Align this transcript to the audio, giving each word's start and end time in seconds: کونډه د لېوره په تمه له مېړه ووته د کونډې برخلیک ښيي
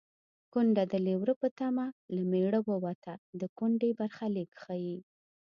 کونډه 0.51 0.83
د 0.91 0.93
لېوره 1.05 1.33
په 1.41 1.47
تمه 1.59 1.85
له 2.15 2.21
مېړه 2.31 2.59
ووته 2.71 3.13
د 3.39 3.41
کونډې 3.57 3.89
برخلیک 3.99 4.51
ښيي 4.63 4.97